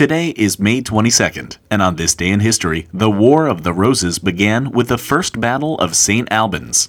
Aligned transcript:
Today 0.00 0.30
is 0.30 0.58
May 0.58 0.80
22nd, 0.80 1.58
and 1.70 1.82
on 1.82 1.96
this 1.96 2.14
day 2.14 2.30
in 2.30 2.40
history, 2.40 2.88
the 2.90 3.10
War 3.10 3.46
of 3.46 3.64
the 3.64 3.74
Roses 3.74 4.18
began 4.18 4.70
with 4.70 4.88
the 4.88 4.96
First 4.96 5.38
Battle 5.42 5.76
of 5.76 5.94
St. 5.94 6.26
Albans. 6.32 6.88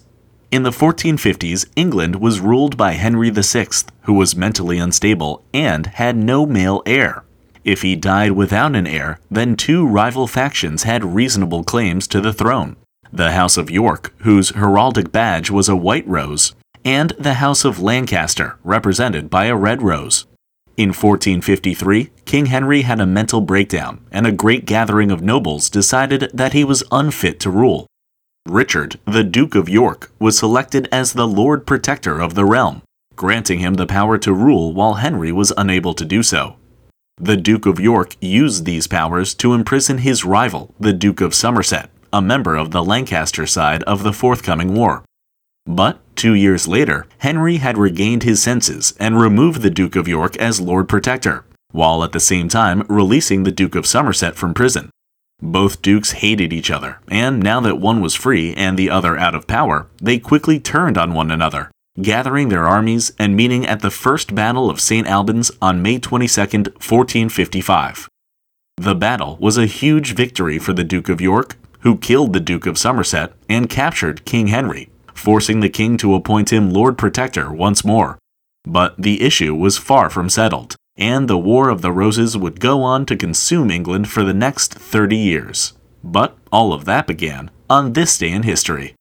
In 0.49 0.63
the 0.63 0.69
1450s, 0.69 1.65
England 1.75 2.21
was 2.21 2.39
ruled 2.39 2.77
by 2.77 2.93
Henry 2.93 3.29
VI, 3.29 3.67
who 4.03 4.13
was 4.13 4.37
mentally 4.37 4.79
unstable 4.79 5.43
and 5.53 5.87
had 5.87 6.15
no 6.15 6.45
male 6.45 6.81
heir. 6.85 7.25
If 7.65 7.81
he 7.81 7.97
died 7.97 8.31
without 8.31 8.77
an 8.77 8.87
heir, 8.87 9.19
then 9.29 9.57
two 9.57 9.85
rival 9.85 10.25
factions 10.25 10.83
had 10.83 11.03
reasonable 11.03 11.65
claims 11.65 12.07
to 12.07 12.21
the 12.21 12.31
throne 12.31 12.77
the 13.11 13.33
House 13.33 13.57
of 13.57 13.69
York, 13.69 14.13
whose 14.19 14.51
heraldic 14.51 15.11
badge 15.11 15.51
was 15.51 15.67
a 15.67 15.75
white 15.75 16.07
rose, 16.07 16.55
and 16.85 17.11
the 17.19 17.33
House 17.33 17.65
of 17.65 17.81
Lancaster, 17.81 18.57
represented 18.63 19.29
by 19.29 19.47
a 19.47 19.55
red 19.57 19.81
rose. 19.81 20.27
In 20.77 20.89
1453, 20.89 22.09
King 22.25 22.45
Henry 22.47 22.83
had 22.83 22.99
a 22.99 23.05
mental 23.05 23.41
breakdown, 23.41 24.05
and 24.11 24.25
a 24.25 24.31
great 24.31 24.65
gathering 24.65 25.11
of 25.11 25.21
nobles 25.21 25.69
decided 25.69 26.31
that 26.33 26.53
he 26.53 26.63
was 26.63 26.83
unfit 26.91 27.39
to 27.41 27.49
rule. 27.49 27.87
Richard, 28.47 28.99
the 29.05 29.23
Duke 29.23 29.53
of 29.53 29.69
York, 29.69 30.11
was 30.17 30.37
selected 30.37 30.87
as 30.91 31.13
the 31.13 31.27
Lord 31.27 31.67
Protector 31.67 32.19
of 32.19 32.35
the 32.35 32.45
realm, 32.45 32.81
granting 33.15 33.59
him 33.59 33.75
the 33.75 33.85
power 33.85 34.17
to 34.17 34.33
rule 34.33 34.73
while 34.73 34.95
Henry 34.95 35.31
was 35.31 35.53
unable 35.57 35.93
to 35.93 36.05
do 36.05 36.23
so. 36.23 36.55
The 37.17 37.37
Duke 37.37 37.67
of 37.67 37.79
York 37.79 38.15
used 38.19 38.65
these 38.65 38.87
powers 38.87 39.35
to 39.35 39.53
imprison 39.53 39.99
his 39.99 40.25
rival, 40.25 40.73
the 40.79 40.93
Duke 40.93 41.21
of 41.21 41.35
Somerset, 41.35 41.91
a 42.11 42.21
member 42.21 42.55
of 42.55 42.71
the 42.71 42.83
Lancaster 42.83 43.45
side 43.45 43.83
of 43.83 44.01
the 44.01 44.13
forthcoming 44.13 44.73
war. 44.73 45.03
But 45.67 46.00
two 46.15 46.33
years 46.33 46.67
later, 46.67 47.07
Henry 47.19 47.57
had 47.57 47.77
regained 47.77 48.23
his 48.23 48.41
senses 48.41 48.93
and 48.99 49.19
removed 49.19 49.61
the 49.61 49.69
Duke 49.69 49.95
of 49.95 50.07
York 50.07 50.37
as 50.37 50.61
Lord 50.61 50.87
Protector, 50.87 51.45
while 51.71 52.03
at 52.03 52.11
the 52.11 52.19
same 52.19 52.49
time 52.49 52.83
releasing 52.87 53.43
the 53.43 53.51
Duke 53.51 53.75
of 53.75 53.85
Somerset 53.85 54.35
from 54.35 54.53
prison. 54.53 54.89
Both 55.41 55.81
dukes 55.81 56.11
hated 56.11 56.53
each 56.53 56.69
other, 56.69 56.99
and 57.07 57.41
now 57.41 57.59
that 57.61 57.79
one 57.79 57.99
was 57.99 58.13
free 58.13 58.53
and 58.53 58.77
the 58.77 58.91
other 58.91 59.17
out 59.17 59.33
of 59.33 59.47
power, 59.47 59.87
they 59.97 60.19
quickly 60.19 60.59
turned 60.59 60.97
on 60.97 61.15
one 61.15 61.31
another, 61.31 61.71
gathering 61.99 62.49
their 62.49 62.67
armies 62.67 63.11
and 63.17 63.35
meeting 63.35 63.65
at 63.65 63.81
the 63.81 63.89
First 63.89 64.35
Battle 64.35 64.69
of 64.69 64.79
St. 64.79 65.07
Albans 65.07 65.51
on 65.59 65.81
May 65.81 65.97
22, 65.97 66.41
1455. 66.41 68.07
The 68.77 68.95
battle 68.95 69.37
was 69.39 69.57
a 69.57 69.65
huge 69.65 70.13
victory 70.13 70.59
for 70.59 70.73
the 70.73 70.83
Duke 70.83 71.09
of 71.09 71.21
York, 71.21 71.57
who 71.79 71.97
killed 71.97 72.33
the 72.33 72.39
Duke 72.39 72.67
of 72.67 72.77
Somerset 72.77 73.33
and 73.49 73.69
captured 73.69 74.25
King 74.25 74.47
Henry, 74.47 74.89
forcing 75.21 75.59
the 75.59 75.69
king 75.69 75.97
to 75.97 76.15
appoint 76.15 76.51
him 76.51 76.71
Lord 76.71 76.97
Protector 76.97 77.53
once 77.53 77.85
more. 77.85 78.17
But 78.65 78.99
the 78.99 79.21
issue 79.21 79.53
was 79.53 79.77
far 79.77 80.09
from 80.09 80.29
settled, 80.29 80.75
and 80.97 81.27
the 81.27 81.37
War 81.37 81.69
of 81.69 81.81
the 81.81 81.91
Roses 81.91 82.35
would 82.35 82.59
go 82.59 82.81
on 82.81 83.05
to 83.05 83.15
consume 83.15 83.69
England 83.69 84.09
for 84.09 84.23
the 84.23 84.33
next 84.33 84.73
30 84.73 85.15
years. 85.15 85.73
But 86.03 86.35
all 86.51 86.73
of 86.73 86.85
that 86.85 87.05
began 87.05 87.51
on 87.69 87.93
this 87.93 88.17
day 88.17 88.31
in 88.31 88.43
history. 88.43 88.95